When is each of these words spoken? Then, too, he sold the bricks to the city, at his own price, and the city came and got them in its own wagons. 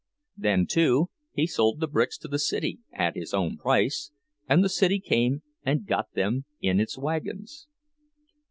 Then, 0.35 0.65
too, 0.67 1.11
he 1.31 1.45
sold 1.45 1.79
the 1.79 1.85
bricks 1.85 2.17
to 2.17 2.27
the 2.27 2.39
city, 2.39 2.79
at 2.91 3.15
his 3.15 3.35
own 3.35 3.55
price, 3.57 4.11
and 4.49 4.63
the 4.63 4.67
city 4.69 4.99
came 4.99 5.43
and 5.63 5.85
got 5.85 6.13
them 6.15 6.45
in 6.59 6.79
its 6.79 6.97
own 6.97 7.03
wagons. 7.03 7.67